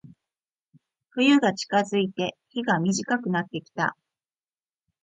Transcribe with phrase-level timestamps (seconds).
[1.13, 3.95] 冬が近づいて、日が短くなってきた。